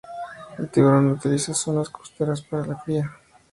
El 0.57 0.67
tiburón 0.67 1.11
utiliza 1.11 1.53
zonas 1.53 1.89
costeras 1.89 2.41
para 2.41 2.65
la 2.65 2.81
cría. 2.83 3.11